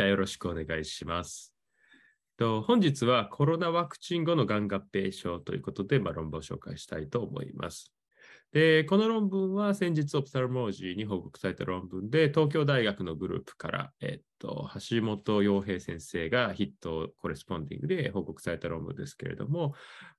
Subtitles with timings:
[0.00, 1.52] じゃあよろしくお願いします。
[2.38, 7.92] と本日はコロナワクチン後のがん合併症ということで、まあ、論文を紹介したいと思います。
[8.50, 19.74] でこの論文は先日オプサルモージーに報告された論文で東京大学のグループから、えっと、橋本洋平先生がヒットコレスポンディングで報告された論文ですけれども、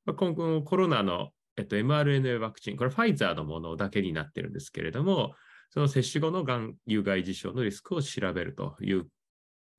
[0.06, 5.34] ま、今後コロナの、えっと、mRNA ワクチン、これファイザーのものだけになってるんですけれども、
[5.72, 9.08] その接種後のがん有害事象のリスクを調べるという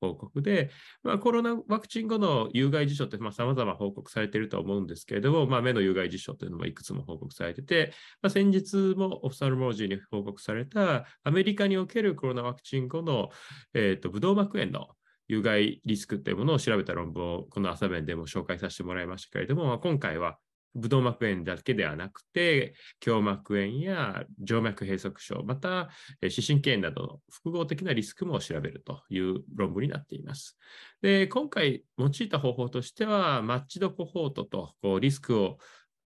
[0.03, 0.71] 報告で、
[1.05, 13.31] まあ、コロナワクチン後の有害事象ってさまざ、ま報告されていると思うんですけれども、まあ、目の有害事象というのもいくつも報告されてて、まあ、先日もオフサルモージーに報告されたアメリカにおけるコロナワクチン後の、
[13.75, 14.89] えーと、ブドウ膜炎の
[15.29, 20.39] 有害リスクというものを調べた論文をこの朝弁でも紹介させてもらいましたけれども、まあ、今回は
[20.75, 22.75] ブドウ膜炎だけではなくて、
[23.05, 25.91] 胸膜炎や静脈閉塞症、また、
[26.29, 30.59] 視神経炎などの複合的なリスクも調べるという論文になっています。
[31.01, 35.59] で今回用いた方法としては、マッチドコホートとこうリスクを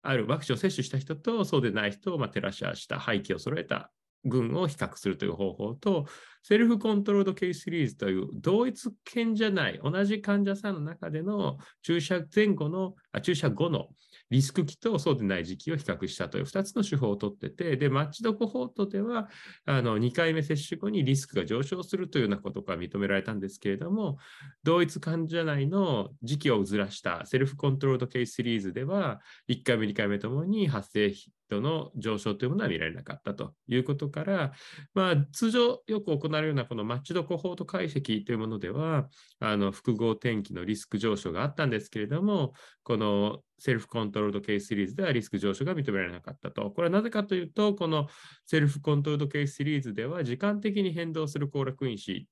[0.02, 3.92] あるワクチンを接種した人とそうでない人をま照らし合わせた背景を揃えた
[4.24, 6.06] 群を比較するという方法と、
[6.44, 13.90] セルフコントロールドケースシリーズという同一件じゃない、同じ患者さんの中での注射前後の、あ注射後の
[14.32, 19.30] リスク期とそうでない時期を比較したという2つの手法をとってて、で、マッチドコホートでは、
[19.66, 24.18] あの2回目接種後にリスクが上昇するというようなことが認められたんですけれども、
[24.64, 31.14] 同一患者内の時期をずらしたセルフコントロールドケースシリーズでは、1回目、2回目ともに発生
[31.50, 34.54] 度の上昇というものは見られなかったということから、
[34.94, 46.72] まあ、通常よく行われるようなこのマッチドコホート解析というものでは、あの複合転帰のリスク上昇があったんですけれども、この self-controlled case series ではリスク上昇が認められなかったと。
[46.72, 48.08] これはなぜかというと、この
[48.46, 52.28] self-controlled case series では時間的に変動する交絡因子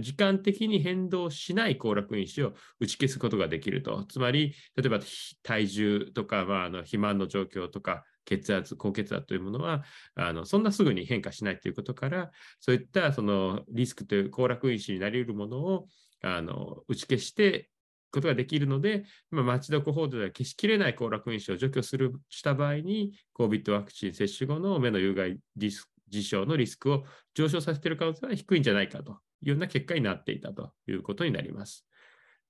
[0.00, 4.04] 時間的に変動しない交絡因子を打ち消すことができると。
[4.08, 5.00] つまり、例えば
[5.42, 9.84] 体重とか、まあ、あの肥満の状況とか、血圧、高血圧というものは、
[10.14, 12.30] あのそんなすぐに変化しないということから、
[12.60, 15.88] そういったそのリスクという行楽因子になり得るものを
[16.22, 17.70] あの打ち消して
[18.10, 29.12] ことができるので、まあ、町どこ報道では消しきれない行楽因子を除去するした場合に、COVID ワクチン接種後の目の有害リス事象のリスクを上昇させている可能性は低いんじゃないかと
[29.42, 31.86] いうような結果になっていたということになります。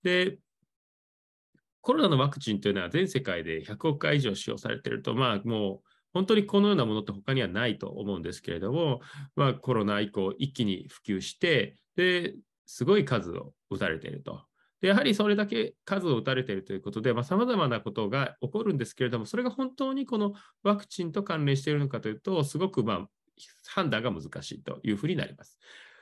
[0.03, 0.39] で、
[1.89, 5.81] コロナのワクチンというのは全世界で100億回以上使用されていると、まあもう
[6.13, 9.01] 本当にこのようなものって他にはないと思うんですけれども、
[9.37, 12.35] まあ、コロナ以降一気に普及して、で
[12.67, 14.43] すごい数を打たれていると。
[14.83, 23.09] やはりそれだけ数を打たれているということで、さまざ、まなことが起こるんですけれども、それが本当にこのワクチンと関連しているのかというと、すごくまあ
[23.67, 25.59] 判断が難しいというふうになります。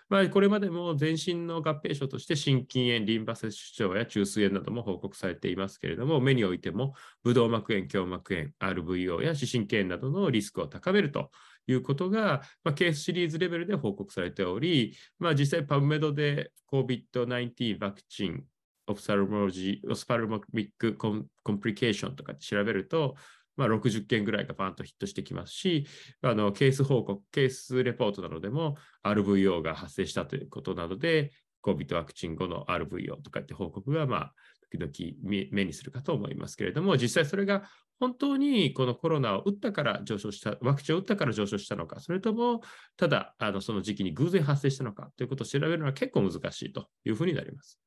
[0.08, 6.94] まあ、これまでも全身の合併症として心筋炎、リンパ節症や中枢炎なども報告されていますけれども、目においても
[7.24, 11.30] ブドウ膜炎、胸膜炎、RVO や視神経炎などのリスクを高めると
[11.66, 18.44] いうことが、まあ、ケースシリーズレベルで報告されており、まあ、実際パブメドで COVID-19 ワクチン、
[18.86, 23.16] オフサルモジオスパルモミックコンプリケーションとか調べると、
[23.56, 25.86] まあ、60件ぐらいがバンとヒットしてきますし、
[26.22, 34.34] あのケース報告、ケースレポートなどでも RVO が発生したということなので、COVID ワクチン後の RVO とかって報告が、まあ、
[34.70, 37.64] 時々目にするかと思いますけれども、実際それが
[37.98, 42.60] 本当にこのコロナを打ったから上昇した、ワクチンを打ったから上昇したのか、それとも
[42.96, 47.80] ただあのその時期に偶然発生したのかということを調べるのは結構難しいというふうになります。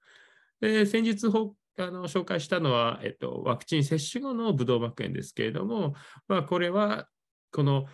[0.60, 5.94] で先日報あの紹介したのは、えっと、ワクチン接種後のブドウ膜炎ですけれども、
[6.28, 7.08] まあ、これは
[7.52, 7.86] この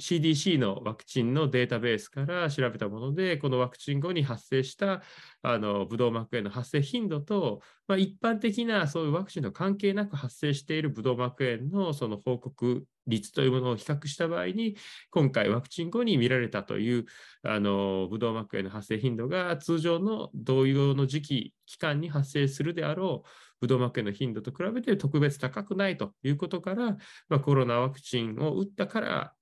[0.00, 5.02] CDC のワクチンのデータベースから調べたもので、このワクチン後に発生した
[5.42, 14.76] あのブドウ膜炎の発生頻度と、まあ、一般的なそういうワクチンと関係なく発生しているブドウ膜炎のその報告率というものを比較した場合に、
[15.10, 17.04] 今回ワクチン後に見られたという
[17.44, 23.28] あのブドウ膜炎の発生頻度が通常の同様の時期、期間に発生するであろう
[23.60, 26.96] ブドウ膜炎の頻度と比べて特別高くないということから、
[27.28, 29.34] まあ、コロナワクチンを打ったから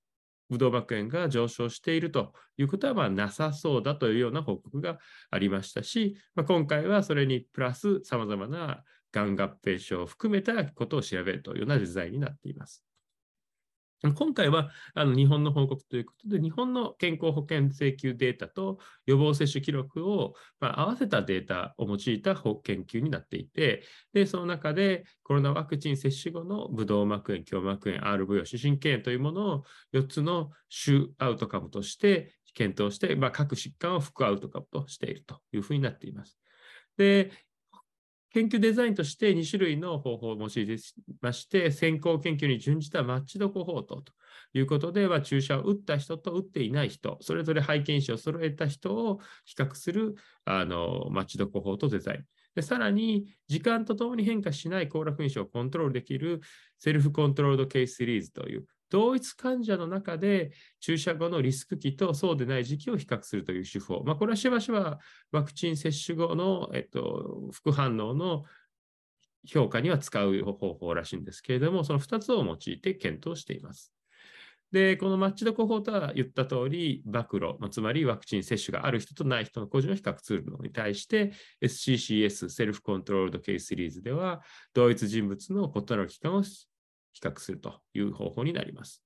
[0.53, 4.99] ブドウ膜炎が上昇しているということはまなさそうだというような報告が
[5.31, 12.85] ありましたし、まあ、今回はそれにプラスさまざまながん合併症を含めたことを調べるというようなデザインになっています。
[14.03, 36.39] 今回はあの日本の報告ということで、日本の健康保険請求データと予防接種記録を、ま、合わせたデータを用いた研究になっていて、でその中でコロナワクチン接種後のブドウ膜炎、胸膜炎、RVO、視神経炎というものを4つの主アウトカムとして検討して、まあ、各疾患を副アウトカットしているというふうになっています。
[36.97, 37.31] で、
[38.33, 40.77] 研究デザインとして2種類の方法を用いて
[41.21, 44.13] まして、先行研究に準じたマッチドコホートと
[44.55, 50.15] いうことでは、注射を打った人と打っていない人、それぞれ背景子を揃えた人を比較する
[50.47, 52.25] あのマッチドコホートデザイン。
[52.55, 56.41] でさらに、時間とともに変化しない行楽因子をコントロールできる
[56.79, 64.03] セルフコントロールドケースシリーズという同一患者の中で注射後のリスク期とそうでない時期を比較するという手法。
[64.05, 64.99] まあ、これはしばしば
[65.31, 68.45] ワクチン接種後の、えっと、副反応の
[69.47, 73.95] 評価には使う方法らしいんですけれども、その2つを用いて検討しています。
[74.73, 84.43] で、このマッチドコホートは言った通り、暴露、つまりワクチン接種がある人とない人の個人を比較するのに対して、SCCS、セルフコントロールドケースシリーズでは、
[84.75, 86.43] 同一人物の異なる期間を
[87.13, 89.03] 比較するという方法になります。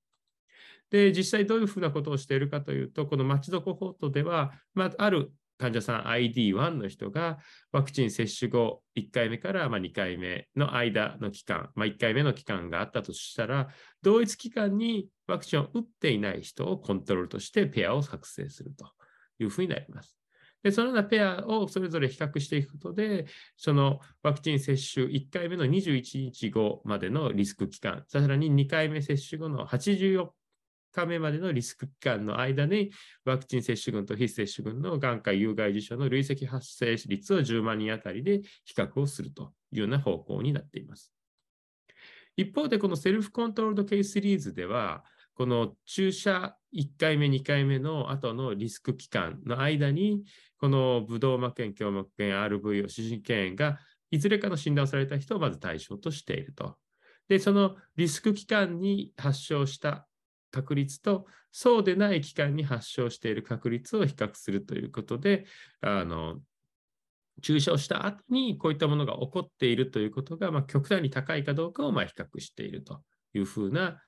[0.89, 7.39] で、実際どういうふうなことをしているかというと、このマッチドコホートでは、まあ、ある患者さん ID1 の人が
[7.71, 13.67] ワクチン接種後1回目から2回目の間の期間、まあ、1回目の期間があったとしたら、
[14.01, 18.91] 同一期間にワクチンを打っていない人をコントロールとしてペアを作成すると
[19.39, 20.16] いうふうになります。
[20.63, 23.25] で、そのようなペアをそれぞれ比較していくことで、
[23.55, 30.29] そのワクチン接種1回目の21日後までのリスク期間、さらに2回目接種後の84
[30.93, 32.91] 日目までのリスク期間の間に、
[33.23, 41.13] ワクチン接種群と非接種群の眼科有害事象の累積発生率を10万人あたりで比較をするというような方向になっています。
[42.35, 50.23] 一方で、このセルフコントロールドケースシリーズでは、この注射1回目、2回目の後のリスク期間の間に、
[50.59, 53.79] このブドウ膜炎、胸膜炎、RVO、視神経炎が
[54.11, 56.77] いずれかの診断された人をまず対象としていると。
[57.27, 60.07] で、そのリスク期間に発症した
[60.51, 65.45] 確率と、そうでない期間に発症している確率を比較するということで、
[65.81, 66.39] あの
[67.41, 73.01] 注射をした後にこういったものが起こっているということが、まあ、極端に高いかどうかをま比較していると
[73.33, 74.01] いうふうな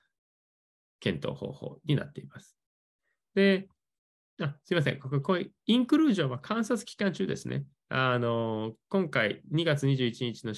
[1.00, 2.56] 検討方法になっています。
[3.34, 3.68] で、
[4.40, 7.64] あすいません、ここ、こういうインクルージョンは観察期間中ですね。
[7.88, 10.54] あの今回2月21日の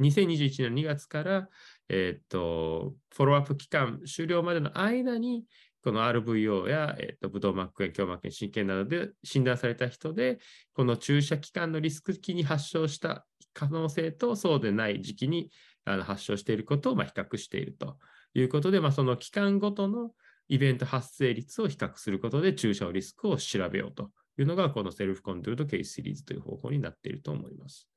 [0.00, 1.48] 2021年2月から、
[1.88, 5.44] えっ、と、フォローアップ期間終了までの間に、
[5.82, 10.38] この RVO や、えーと、ブドウ膜炎、胸膜炎、神経などで診断された人で、
[10.74, 15.50] この注射期間のリスク期に発症した可能性とそうでない時期に
[15.84, 17.96] あの発症していることをま比較していると
[18.34, 20.12] いうことで、まあ、その期間ごとの
[20.48, 27.88] イベント発生率を比較することで注射のリスクを調べようというのが、このセルフコントロールドケースシリーズという方法になっていると思います。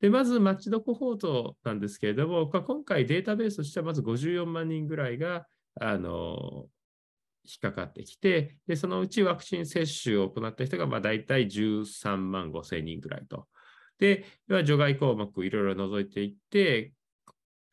[0.00, 5.46] で、まず、マッチドコホートなんですけれども、今回データベースとしてはまず54万人ぐらいが、
[5.78, 6.66] あの、
[7.44, 13.46] 引っかかってきて、で、そのうちワクチン接種を行った人が、まあ、大体13万5千人ぐらいと。
[13.98, 14.24] で、
[14.64, 16.94] 除外項目いろいろ除いていって、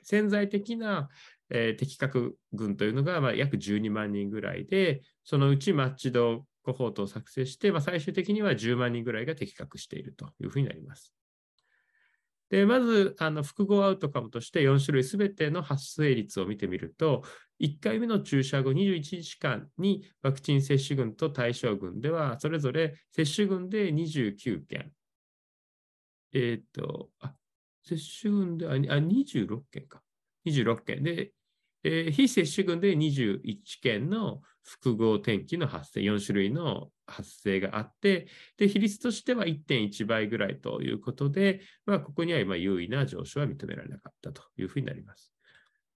[0.08, 1.10] 潜在的な、
[1.50, 11.14] えー、適格群というのが、まあ、約12万人ぐらいで、そのうちマッチドコホートを作成して、まあ、最終的には10万人ぐらいが適格しているというふうになります。
[12.50, 17.24] で、まず、あの複合アウトカムとして4種類すべての発生率を見てみると、
[17.60, 24.94] 1回目の注射後21日間にワクチン接種群と対象群では、それぞれ接種群で29件。
[26.34, 27.34] えっ、ー、と、あ、
[27.88, 30.02] 接種群で、あ、26件か。
[30.46, 31.32] 26件で、
[31.84, 38.28] えー、非接種群で21件の複合転機の発生、4種類の発生があって、
[38.58, 45.32] で、比率としては1.1倍ぐらいということで、まあ、ここには今優位な上昇は認められなかったというふうになります。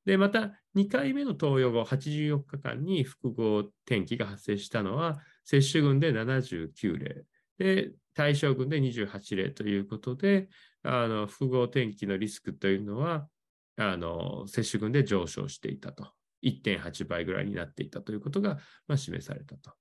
[0.05, 7.25] で、また、2回目の投与後84日間に複合転機が発生したのは、接種群で79例、
[7.57, 10.49] で、対象群で28例ということで、
[10.83, 13.27] あの複合転機のリスクというのは、
[13.77, 16.11] あの接種群で上昇していたと。
[16.43, 18.57] 1.8倍ぐらいになっていたということが、
[18.87, 19.71] まあ、示されたと。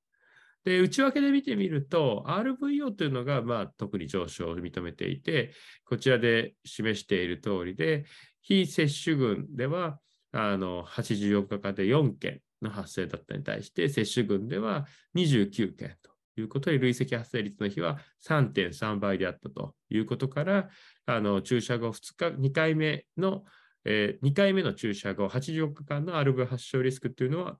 [0.64, 5.54] で、内訳で見てみると、RVO というのが、まあ、特に上昇を認めていて、
[5.86, 8.04] こちらで示している通りで、
[8.42, 9.98] 非接種群では、
[10.32, 20.68] あの84日間で4件の発生だったに対して、接種群では29件ということで、累積発生率の日は3.3倍であったということから、
[21.06, 23.44] あの注射後2日、2回目の、
[23.84, 27.58] えー、2回目の注射後84日間の RV 発症リスクというのは、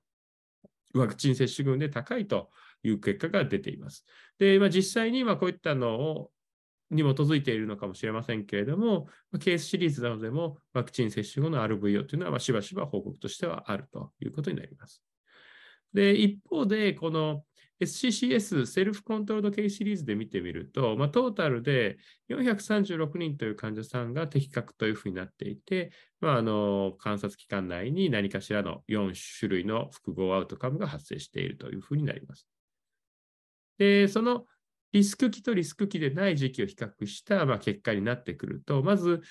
[0.93, 2.49] ワクチン接種群で高いと
[2.83, 4.05] いう結果が出ています。
[4.37, 6.31] で、まあ、実際にこういったのを
[6.91, 9.07] に基づいているのかもしれませんけれども、
[9.39, 15.01] ケースシリーズなどでもワクチン接種後の RVO というのはしばしば報告としてはあるということになります。
[15.93, 17.43] で、一方で、この
[17.81, 21.97] SCCS、セルフコントロールドケースシリーズで見てみると、まあ、トータルで
[22.29, 32.47] 436人という患者さんが的確というふうになっていて、まあ、あの観察期間内に何かしらの4種類の複合アウトカムが発生しているというふうになります。
[33.79, 34.45] で、その
[34.91, 39.21] リスク期とリスク期でない時期を比較した、まあ、結果になってくると、まず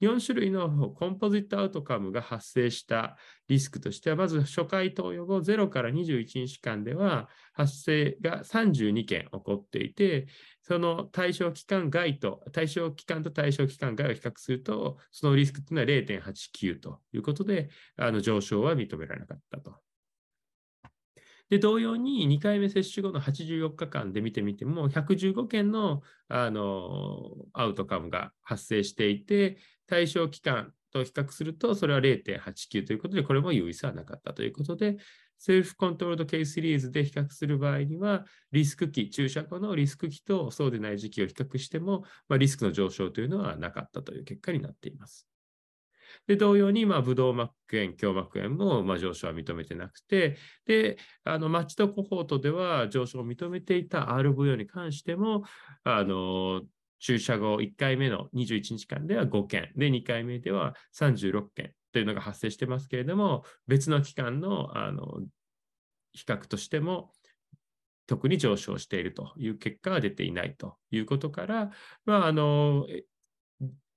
[0.00, 3.16] 4種類のコンポジットアウトカムが発生した
[3.48, 10.26] リスクとしては、まず初回投与後0から21日間では発生が32件起こっていて、
[10.62, 19.85] その対象期間外と、対象期間と対象期間外を比較すると、そのリスクというのは0.89ということで、あの上昇は認められなかったと。
[21.48, 27.20] で、同様に2回目接種後の84日間で見てみても、115件のあの
[27.52, 34.96] アウトカムが発生していて、対象期間と比較すると、それは0.89ということで、これも優位差はなかったということで、
[35.38, 45.28] セルフコントロールドケースシリーズで比較する場合には、リスク期、注射後のリスク期とそうでない時期を比較しても、まあ、リスクの上昇というのはなかったという結果になっています。
[46.26, 55.44] で、同様に、まあ、ブドウ膜炎、胸膜炎も、まあ、上昇は認めてなくて、で、あの、マッチドコホートでは上昇を認めていた RVO に関しても、
[55.84, 56.62] あの、
[56.98, 65.20] 注射後1回目の21日間では5件、で、2回目では36件というのが発生してますけれども、別の期間のあの
[66.12, 67.12] 比較としても、
[68.06, 71.70] 特に上昇しているという結果が出ていないということから、
[72.04, 72.86] まあ、あの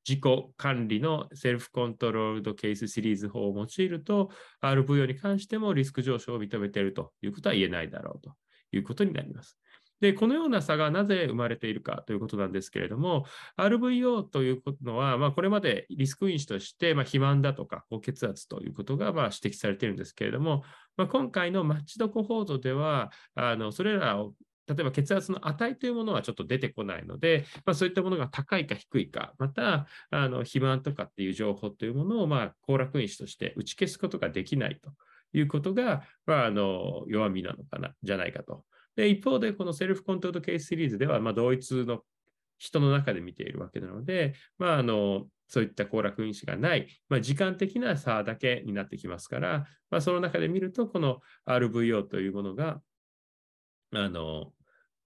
[0.09, 0.21] 自己
[0.57, 4.31] 管理のセルフコントロールドケースシリーズ法を用いると、
[4.63, 8.33] RVO に関してもリスク上昇を認めているということは言えないだろうと
[8.71, 9.59] いうことになります。
[10.01, 13.25] で、このような差がなぜ生まれているかということなんですけれども、
[13.57, 20.63] RVO というのは、まあ、これまでリスク因子として、まあ、肥満だとか高血圧ということがま指摘されているんですけれども、
[20.97, 24.33] まあ、今回のマッチドコ報道では、あのそれらを
[24.69, 34.91] 例えば血圧の値というものはちょっと出てこないので、まあ、そういったものが高いか低いか、また、あの肥満とかっていう情報というものを、ま、行楽因子として打ち消すことができないと
[35.33, 38.63] いうことが、まあ、あの弱みなのかな、じゃないかと。
[38.95, 42.03] で、一方で、このセルフコントロールケースシリーズでは、まあ、同一の
[42.57, 52.81] 人の中で見ているわけなので、まあ、あの、そういった行楽因子がない、まあ、時間的な差だけになってきますから、まあ、その中で見ると、この RVO というものが、
[53.93, 54.53] あの、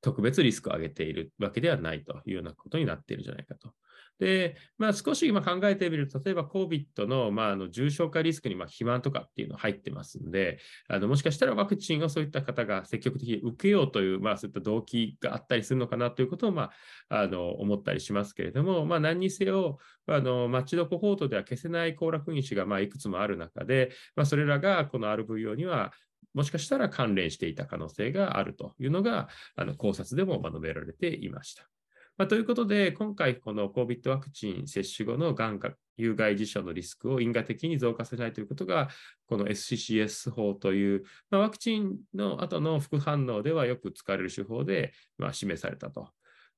[0.04, 3.74] 特別リスクを上げているわけではないというようなことになっているんじゃないかと。
[4.20, 16.72] で、まあ、少し今考えてみると、例えば COVID の,、まあ、あの重症化リスクにまあ肥満とかっていうの入ってますんで、あのもしかしたらワクチンをそういった方が積極的に受けようという、まあ、そういった動機があったりするのかなということを、ま
[17.10, 25.94] あ、あの思ったりしますけれども、まあ、何にせよ、あの街のコホートでは消せない行楽因子がまあいくつもある中で、まあ、それらがこの RVO には
[26.34, 31.70] もしかしたら関連していた可能性があるというのが、あの考察でも述べられていました。
[32.18, 35.60] まあ、ということで、今回、この COVID ワクチン接種後のがん
[35.98, 38.90] 有害事象のリスクを因果的に増加させないということが、
[39.28, 46.10] この SCCS 法という、まあ、ワクチンの後の副反応ではよく使われる手法で、まあ、示されたと。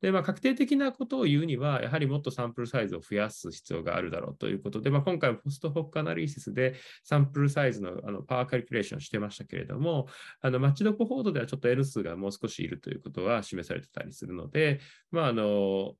[0.01, 10.07] で、まあ、確定的なことを言うには、やはりもっとサンプルサイズを増やす必要があるだろうということで、まあ、今回ポストホックアナリシスでサンプルサイズのあのパワーカリキュレーションしてましたけれども、
[10.41, 14.79] あのマッチドコフォードではちょっと N 数がもう少しいるということは示されてたりするので、
[15.11, 15.93] まあ、あの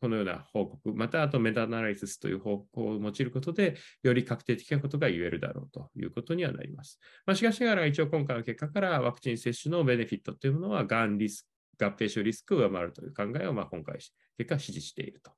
[0.00, 6.98] このような報告、またあとメタアナリシスという方法を用いることで、より確定的なことが言えるだろうということにはなります。
[7.26, 11.49] まあ、しかしながら、一応今回の結果からワクチン接種のベネフィットというものは、がんリス
[11.84, 13.98] 合併症リスクを上回るという考えをまあ今回、
[14.38, 15.32] 結果支持していると。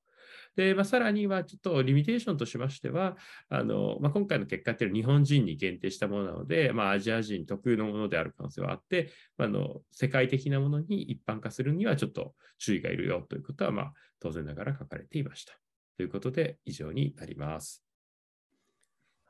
[0.56, 3.16] で、まあ、さらにはちょっとリミテーションとしましては、
[3.48, 15.54] あのまあ、今回の結果っていうのは日本人に限定したものなので、まあ、アジア人特有のものである可能性はあって、あの世界的なものに一般化するにはちょっと注意がいるよということは、まあ、当然ながら書かれていました。
[15.96, 17.84] ということで、以上になります。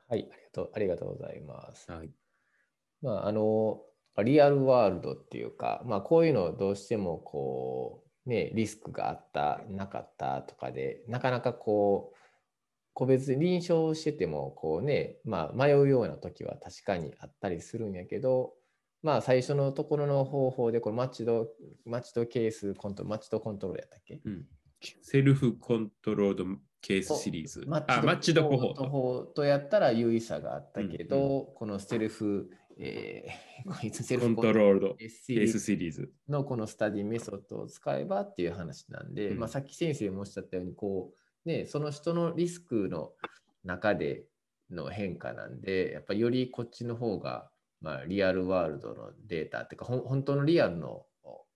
[0.09, 1.91] はい、ありがとうありがとうございます。
[1.91, 2.11] はい
[3.01, 3.81] まあ、あの
[4.21, 12.17] リアルワールドっていうか、まあ、こういうのをどうしてもこう、ね、リスクがあったなかったとかでなかなかこう
[12.93, 18.53] 個別臨床しててもこうね、まあ、迷うような時は確かにあったりするんやけど、
[19.01, 21.47] まあ、最初のところの方法でこれ matched
[21.85, 24.45] matched case-cont matched control やったっけ、うん、
[25.01, 27.63] self-con trol case series。
[27.65, 41.11] matched cohort やったら有意差があったけど、うんうん、この self えー、 self-cont。rolled。case series のこの study method を使えばっていう話なんで、うん、まあ、さっき先生もおっしゃったようにこ
[41.45, 43.11] う、ね、その人のリスクの
[43.63, 44.25] 中で
[44.71, 47.49] の変化なんでやっぱりよりこっちの方が
[47.83, 51.05] まあ、リアルワールドのデータっていうか、本当のリアルの、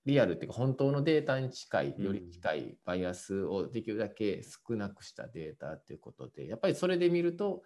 [0.05, 7.63] リアルっていうか本当のデータに近い、より近いバイアスをできるだけ少なくしたデータっていうことで、やっぱりそれで見ると、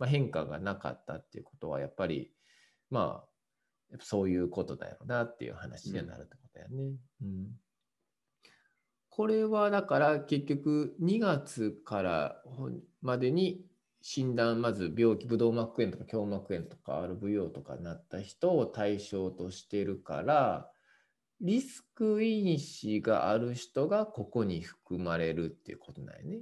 [0.00, 2.32] まあ、変化がなかったっていうことは、やっぱり、
[2.90, 3.24] ま
[3.92, 6.76] あ、そういうことだよなっていう話になるってことだよね。
[7.22, 7.46] うん、うん
[9.12, 12.42] これはだから結局2月から
[13.02, 13.60] までに
[14.02, 20.70] 診断、まず病気、ブドウ膜炎とか胸膜炎とか RVO とかなった人を対象としてるから、
[21.40, 26.40] リスク因子がある人がここに含まれるっていうことだよね。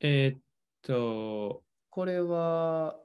[0.00, 0.40] えー、っ
[0.82, 2.98] と、これは、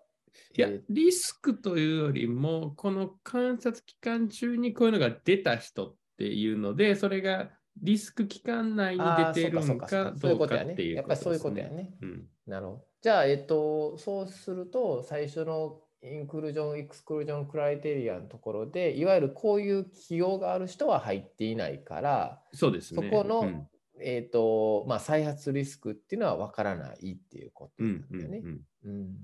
[0.58, 7.50] いや、リスクというよりも、この観察期間中にこういうのが出た人っていうので、それが
[7.82, 11.94] リスク期間内に出てるのかどうかっていう、ね、やっぱりそういうことやね。
[12.02, 12.86] うん、なるほど。
[13.02, 23.10] じゃあ、えっと、そうすると、最初のインクルージョン、エクスクルージョンクライテリアのところで、いわゆるこういう起用がある人は入っていないから、そうですね。
[23.10, 23.68] そこの、うん、
[24.00, 28.38] えっ、と、まあ、再発リスクっていうのは分からないっていうことなんだよね。
[28.40, 29.16] うん、うんうん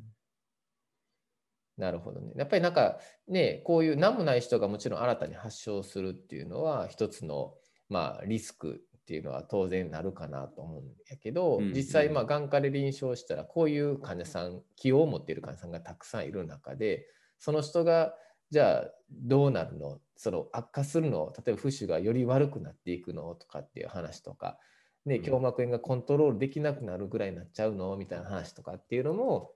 [1.78, 2.34] なるほどね。
[2.36, 7.54] やっぱりなんかね、こういう何もない人がもちろん新たに発症するっていうのは一つの
[7.90, 17.06] まあ、リスクっていうのは当然なるかなと思うんやけど、うんうん、実際まあ眼科で臨床したらこういう患者さん気を持っている患者さんがたくさんいる中で
[17.40, 18.14] その人が
[18.50, 20.00] じゃあどうなるの？
[20.18, 21.32] その悪化するの？
[21.46, 24.58] 例えば浮腫がより悪くなっていくのとかっていう話とか、
[25.06, 27.96] ね、胸膜炎がコントロールできなくなるぐらいになっちゃうの？
[27.96, 29.52] みたいな話とかっていうのも、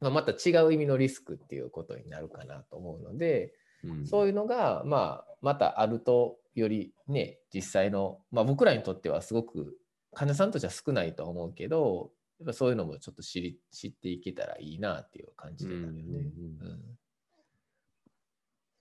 [0.00, 3.52] まあ、また違う意味のリスクっていうことになるかなと思うので、
[3.84, 9.76] うん、そういうのが、まあ、またあるとよりね、実際の、まあ、僕らにとってはすごく
[10.14, 16.30] 患者さんとしては少ないと思うけど、やっぱそういうのもちょっと知り知っていけたらいいなっていう感じでなるよね。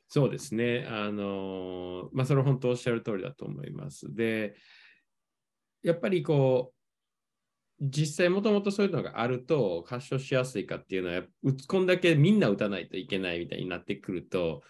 [0.09, 0.87] そうですね。
[0.89, 4.13] あの、まあ、それは本当おっしゃる通りだと思います。
[4.13, 4.55] で、
[5.83, 6.76] やっぱりこう、
[7.79, 11.23] 実際もともとそういうのがあると発症しやすいかっていうのは、
[11.67, 14.63] こんだけみんな打たないといけないみたいになってくると、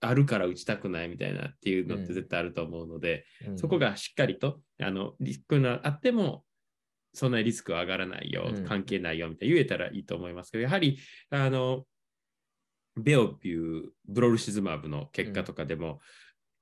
[0.00, 6.44] あるから打ちたくないみたいなっていうのって絶対あると思うので、うん、そこがしっかりとあのリスクがあっても
[7.14, 10.98] そんなにリスクは上がらないよ、関係ないよみたいな言えたらいいと思いますけど、やはり
[11.30, 11.84] あの
[12.96, 15.98] ベオピュー、ブロルシズマブの結果とかでも、うん、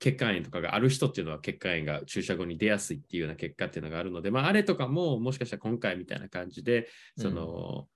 [0.02, 7.86] 血管炎とかがある人っていうのは血管炎が注射後に出やすいっていうような結果っていうのがあるので、まあ、あれとかももしかしたら今回みたいな感じで、その、こ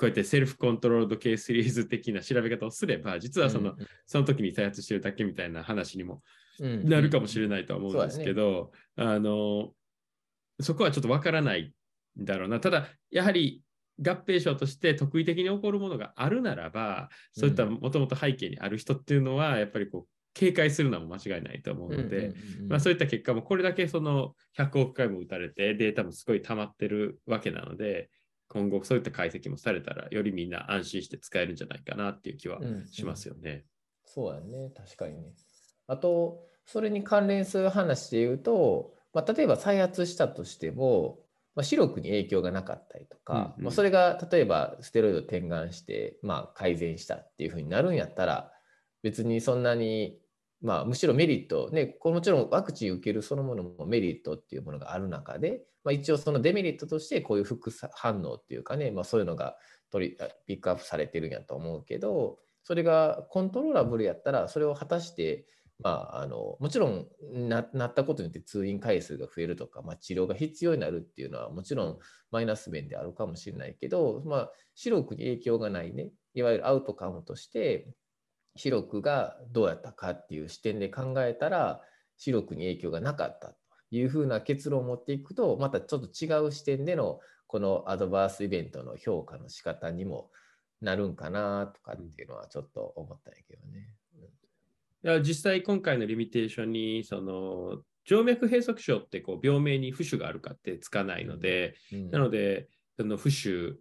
[0.00, 3.74] うやってセルフコントロールドケースシリーズ的な調べ方をすれば、実はその,、
[4.06, 6.22] その時に再発してるだけみたいな話にも
[6.58, 9.72] なるかもしれないとは思うんですけど、あの
[10.58, 11.74] そこはちょっとわからない
[12.18, 12.60] んだろうな。
[12.60, 13.62] ただ、やはり
[14.00, 22.34] 合併症として特異的に起こるものがあるならば、そういったもともと背景にある人っていうのは、やっぱりこう警戒するのは間違いないと思うので、
[22.68, 28.10] まあ、そういった結果もこれだけその100億回も打たれてデータもすごい溜まってるわけなので、
[28.48, 32.58] 今後そういった解析もされたら、よりみんな安心して使えるんじゃないかなっていう気は
[32.90, 33.40] しますよね。
[33.50, 33.62] うんうん、
[34.04, 35.32] そうやね、確かにね。
[35.86, 41.18] あと、それに関連する話で言うと、まあ、例えば再発したとしても、
[41.54, 48.52] まあ、視力に影響がなかったりとか、うんうん、まあ、それが例えばステロイド点眼して、まあ、改善したっていうふうになるんやったら、
[49.02, 50.18] 別にそんなに
[50.62, 59.56] まあ、むしろメリット、ね、こもちろんワクチン受けるそのものもメリットっていうものがある中で、まあ、一応そのデメリットとしてこういう副反応っていうかね、まあ、そういうのが
[59.90, 65.46] 取りピックアップされてるんやと思うけど、それがコントローラブルやったら、それを果たして、
[65.82, 67.06] まあ、あのもちろん
[67.42, 71.98] なったことによって通院回数が増えるとか、まあ、治療が必要になるっていうのはもちろん
[72.30, 77.88] マイナス面であるかもしれないけど、まあ、視力に影響がないね、いわゆるアウトカムとして、
[78.56, 81.80] 視力がどうやったかっていう視点で考えたら
[82.16, 83.54] 視力に影響がなかったと
[83.90, 90.30] いうふうな結論を持っていくとまたちょっと違う視点でのこのアドバースイベントの評価の仕方にも
[90.80, 93.88] なるんかなとかっていうのはちょっと思ったんやけどね。
[95.02, 103.78] いや実際今回のリミテーションにその静脈閉塞症ってこう病名に浮腫があるかってつかないので、うん、なのでその浮腫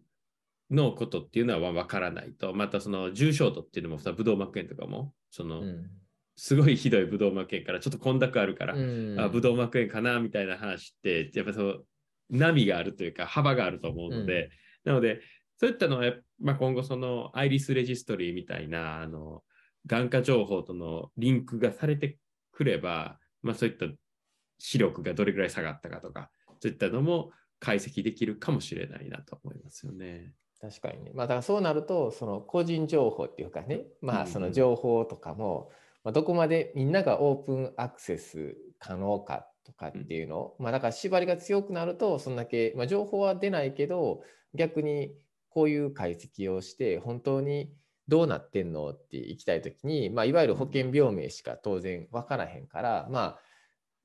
[0.72, 5.90] のことっていうのは分からないと、またその重症度っていうのもさ、ブドウ膜炎とかも、その、うん、
[6.36, 11.86] すごいひどいブドウ膜炎からちょっと混濁あるから、うん、あブドウ膜炎かなみたいな話って、やっぱそう
[12.30, 14.52] 波があるというか幅があると思うので、
[14.86, 15.22] うん、なので、
[15.60, 19.44] そういったのは、まあ、今後そのアイリスレジストリーみたいな、あの、
[19.88, 22.18] 眼科情報とのリンクがされて
[22.52, 23.86] くれば、まあ、そういった
[24.60, 26.30] 視力がどれぐらい下がったかとか、
[26.62, 30.32] そういったのも解析できるかもしれないなと思いますよね。
[30.62, 31.12] 確かにね。
[31.14, 35.72] まあ、だからそうなると、その個人情報っていうかね、まあ、その情報とかも、
[36.04, 44.22] まあ、どこまでみんながオープンアクセス可能かとかっていうの、まあ、だから縛りが強くなると、そんだけ、まあ、情報は出ないけど、
[44.54, 45.14] 逆に
[45.50, 47.72] こういう解析をして、本当に
[48.10, 53.40] どうなってんのって行きたいときに、まあ、いわゆる保険病名しか当然分からへんから、まあ、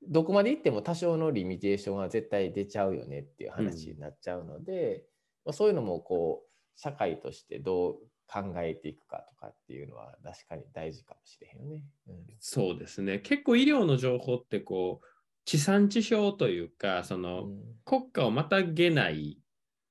[0.07, 5.03] どこまで行っても多少のリミテーションは絶対出ちゃうよねっていう話になっちゃうので、
[5.45, 7.95] まあ、そういうのもこう社会としてどう
[8.27, 11.83] 考えていくかとかっていうのは確かに大事かもしれへんよね。
[12.07, 13.19] うん、そうですね。
[13.19, 15.07] 結構医療の情報ってこう
[15.45, 19.39] 地産地消というかその、うん、国家をまたげない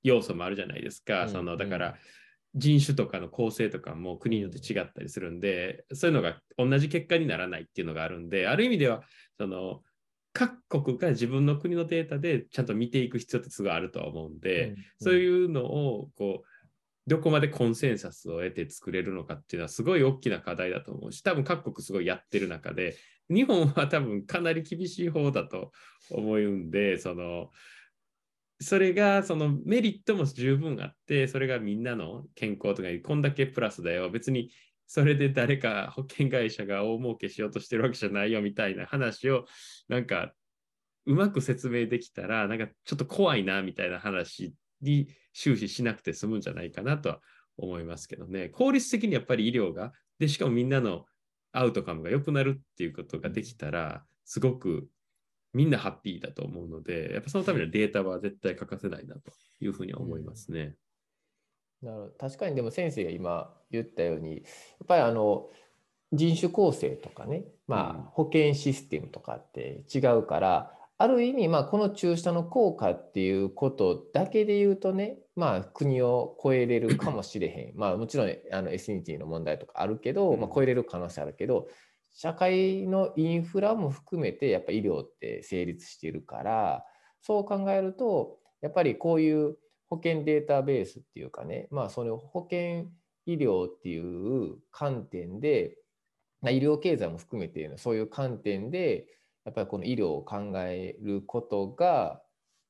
[0.03, 1.95] 要素もあるじゃないですか、うん、そのだから、
[2.55, 9.03] 人種とかの構成とかも国によって違ったりするんでそういうのが同じ結果にならないっていうのがあるんである意味では
[9.39, 9.83] その
[10.35, 16.47] 各国が自分の国のデータでちゃんと見ていく必要ってすごいあるとは思うんで、うんうん、そういうのをこう
[17.07, 22.97] どこまでコンセンサスを得て作れるのかっていうのはすごい大きな課題だと思うし、多分各国すごいやってる中で、
[23.29, 25.71] 日本は多分かなり厳しい方だと
[26.11, 27.51] 思うんで、その、
[28.61, 34.09] それがそのメリットも十分あって、それがみんなの健康とかにこんだけプラスだよ。
[34.11, 34.51] 別に
[34.87, 39.47] それで誰か保険会社が大儲けしようとしてるわけじゃないよみたいな話を
[39.89, 40.33] なんか
[41.07, 47.21] うまく説明できたら、なんかちょっと怖いなみたいな話に終始しなくて済むんじゃないかなとは
[47.57, 48.49] 思いますけどね。
[48.49, 51.05] 効率的にやっぱり医療が、で、しかもみんなの
[51.53, 54.89] アウトカムが良くなるっていうことができたら、すごく
[55.53, 60.75] みんなハッピーだと思うので、やっぱそのためのデータは絶対欠かせないなというふうに思いますね。
[61.85, 62.13] なるほど。
[62.19, 64.41] 確かにでも先生が今言ったように、や
[64.85, 65.51] っぱりあの
[66.13, 77.77] 人種構成とかね、まあ、保険システムとかって違うから、ある意味、まあ、この注射の効果っていうことだけで言うとね、まあ、国を超えれるかもしれへん。
[77.77, 81.69] まあ、もちろんあのエスニティの問題とかあるけど、まあ、超えれる可能性あるけど、
[82.13, 86.85] 社会のインフラも含めて、やっぱ医療って成立しているから、
[87.21, 89.57] そう考えると、やっぱりこういう
[89.97, 92.87] 保険データベースっていうかね、まあ、その保険
[93.27, 95.77] 医療っていう観点で
[96.45, 99.07] ま、医療経済も含めてそういう観点で、
[99.47, 102.21] やっぱりこの医療を考えることが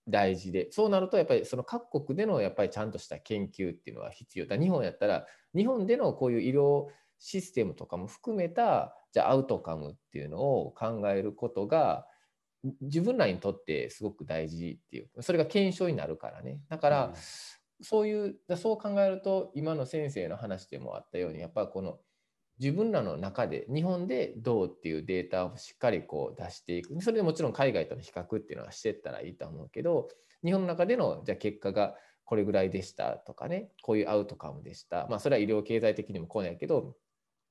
[0.08, 4.46] 大事でそうなるとやっぱりその各国でのやっぱりちゃんとした研究っていうのは必要。
[4.46, 6.87] だ日本やったら日本でのこういう医療
[7.18, 12.06] システムとかも含めたじゃあアウトカムっていうのを考えることが
[12.81, 16.61] 自分らにとってすごく大事っていうそれが検証になるからね。
[16.68, 17.14] だから、
[17.83, 21.98] そういうそう考えると今の先生の話でもあったようにやっぱこの
[22.61, 27.00] 自分らの中で日本でどうっていうデータをしっかりこう出していく。
[27.03, 30.09] それでもちろん海外との比較っていうのはしてったらいいと思うけど
[30.44, 35.07] 日本の中でのじゃあ結果がこれぐらいでしたとかねこういうアウトカムでした。
[35.11, 36.94] まあそれは医療経済的にもこうないけど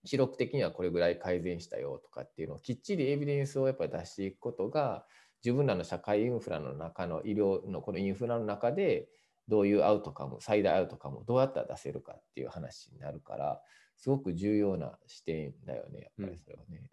[0.06, 5.06] 記録的にはこれぐらい改善したよとかっていうのをきっちりエビデンスをやっぱり出していくことが
[5.44, 9.08] 自分らの社会インフラの中の医療のこのインフラの中で
[9.48, 13.62] どういうアウトカム最大アウトカムをどうやったら出せるかっていう話になるから
[13.98, 16.90] すごく重要な視点だよね、やっぱりそれはね。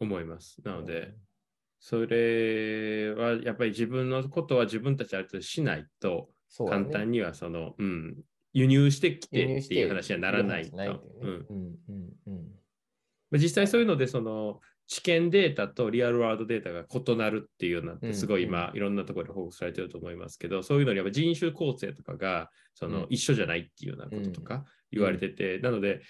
[0.00, 0.60] うん、思います。
[0.64, 1.14] なので、
[1.78, 6.30] それはやっぱり自分のことは自分たちあるとしないと、
[6.68, 8.16] 簡単にはその、うね、うん、
[8.52, 11.02] 輸入してきてっていう話にはならないと。
[13.32, 26.02] 実際そういうので、その、知見データとリアルワールドデータが異なるっていうのってすごい今、いろんなところで報告されてると思いますけど、そういうのにやっぱ人種構成とかがその一緒じゃないっていうようなこととか言われてて、なので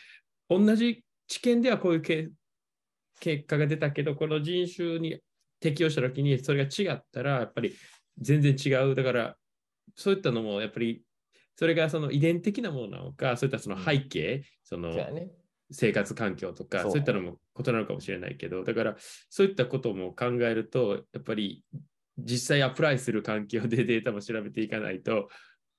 [0.48, 2.32] 同じ知見ではこういう結
[3.46, 5.20] 果が出たけど、この人種に
[5.60, 7.74] 適用した時にそれが違ったらやっぱり
[8.18, 8.94] 全然違う。
[8.94, 9.36] だから
[9.94, 11.02] そういったのもやっぱり
[11.60, 14.96] それがその遺伝的なものなのか、そういったその背景、その
[15.70, 16.96] 生活環境とか、そう。
[16.96, 18.96] いったのも異なるかもしれないけど、だから
[19.28, 21.62] そういったことも考えると、やっぱり
[22.16, 25.28] 実際アプライする環境で データも調べていかないと、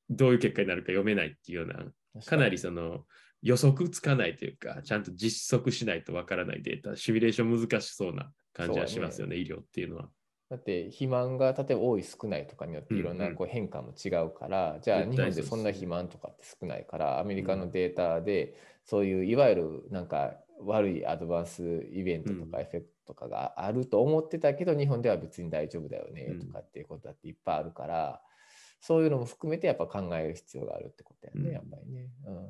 [0.07, 3.07] どういう結果になるか読めないっていうような、かなりその
[3.41, 9.41] 予測つかないというか、ちゃんと実測しないとわからないデータ、シミュレーション難しそうな感じはしますよね、ね。
[9.41, 10.11] 医療っていうのは。
[10.51, 28.21] だって肥満が例えば多い少ないとかによっていろんなこう変化も違うから、うんうん、じゃあ日本でそんな肥満とかって少ないからアメリカのデータでそういういわゆるなんか悪いアドバンスイベントとかエフェクトとかがあると思ってたけど、日本では別に大丈夫だよねとかっていうことだっていっぱいあるから、
[28.79, 32.09] そういうのも含めてやっぱ考える必要があるってことやね、やっぱりね。
[32.25, 32.47] うん、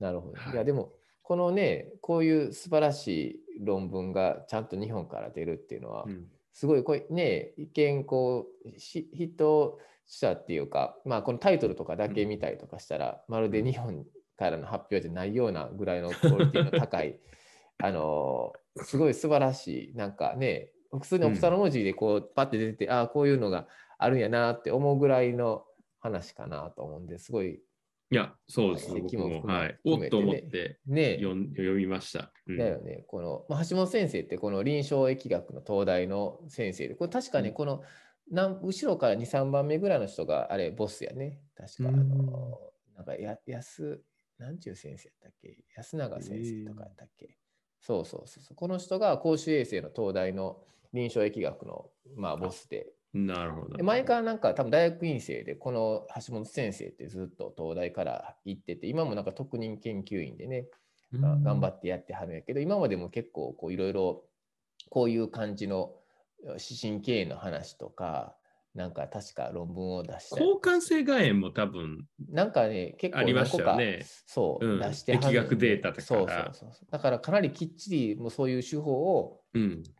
[0.00, 0.52] なるほど。
[0.52, 0.56] い。
[0.56, 6.06] やでもこのねこういう素晴らしい論文がちゃんと日本から出るっていうのは、
[6.54, 14.04] すごいこれね一見こう人したっていうか、まあ、このタイトルとかだけ見たりとかしたら、まるで日本
[14.38, 17.18] からの発表じゃないようなぐらいのクオリティの高い、
[17.82, 23.66] あのすごい素晴らしい、なんかね、普通にオプサロ文字でこう、パッて出てて、ああ、こういうのが
[23.98, 25.64] あるんやなって思うぐらいの
[25.98, 27.60] 話かなと思うんですごい。
[28.10, 28.94] いや、そうです。
[28.94, 29.78] 僕も、はい。
[29.84, 31.34] おっと思ってね読
[31.74, 32.32] みました。
[32.46, 33.04] うん、だよね。
[33.08, 37.82] この、まあ、橋本先生ってこの臨床疫学の東大の先生で、これ確かね、この、
[38.30, 41.40] なん後ろから2、3番目ぐらいの人があれ、ボスやね。
[41.56, 42.60] 確か、あの、
[42.96, 44.00] なんかや、やす、
[44.38, 45.56] なんちゅう先生やったっけ？
[45.76, 47.36] 安永先生とかやったっけ？
[47.80, 48.54] そうそうそう。
[48.54, 50.62] この人が公衆衛生の東大の
[50.92, 52.86] 臨床疫学の、まあ、ボスで。
[53.14, 53.82] なるほど。
[53.82, 60.66] 前からなんか多分大学院生で、この橋本先生ってずっと東大から行ってて、今もなんか特任研究員でね、
[61.12, 64.24] 頑張ってやってはるんやけど、今までも結構いろいろ
[64.90, 65.94] こういう感じの
[66.42, 68.36] 指針経営の話とか、
[68.74, 70.40] なんか確か論文を出して。
[70.42, 72.06] 交換性岩塩も多分。
[72.28, 74.04] なんかね、結構ありましたよね。
[74.26, 76.70] そう、うん、出して疫学データとかそうそうそう。
[76.90, 79.40] だからかなりきっちりもうそういう手法を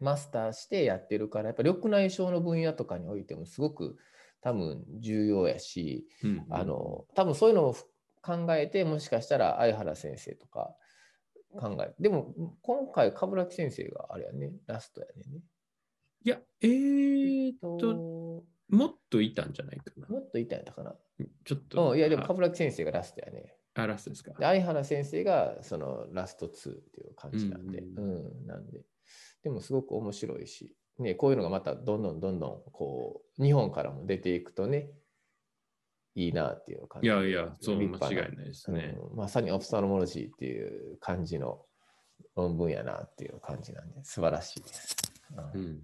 [0.01, 3.97] マスターしてやってるから、やっぱり緑内障の分野とかにおいてもすごく
[4.41, 7.75] 多分重要やし、うんうん、あの多分そういうのを
[8.23, 10.75] 考えて、もしかしたら相原先生とか
[11.57, 15.41] 考えでも今回、冠城先生があれやね、ラストやね。
[16.25, 20.09] いや、えー、っと、もっといたんじゃないかな。
[20.09, 20.95] もっといたんやったかな。
[21.45, 21.91] ちょっと。
[21.91, 23.55] うん、いや、でも、冠城先生がラストやね。
[23.75, 24.33] あ、ラストですか。
[24.33, 28.83] で相原先生がそのラスト2っていう感じなんで、うん、うん、なんで。
[29.43, 34.91] でも、すごく面白いし、ね、こういうのがまたどんどんどんどん、こう、日本からも出ていくとね、
[36.15, 37.09] いいなっていう感じ。
[37.09, 41.67] いやいや、そう間違いないですね、うん、まさにオプサロモロジーっていう感じの
[42.37, 44.97] 論文やなっていう感じなんで、素晴らしいです。
[45.55, 45.83] うん